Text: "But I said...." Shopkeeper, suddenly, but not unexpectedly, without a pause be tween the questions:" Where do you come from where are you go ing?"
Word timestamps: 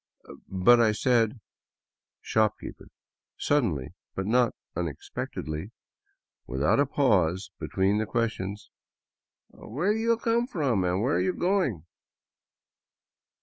"But 0.65 0.79
I 0.81 0.93
said...." 0.93 1.39
Shopkeeper, 2.31 2.87
suddenly, 3.37 3.89
but 4.15 4.25
not 4.25 4.55
unexpectedly, 4.75 5.69
without 6.47 6.79
a 6.79 6.87
pause 6.87 7.51
be 7.59 7.67
tween 7.67 7.99
the 7.99 8.07
questions:" 8.07 8.71
Where 9.49 9.93
do 9.93 9.99
you 9.99 10.17
come 10.17 10.47
from 10.47 10.81
where 10.81 11.17
are 11.17 11.21
you 11.21 11.33
go 11.33 11.63
ing?" 11.63 11.85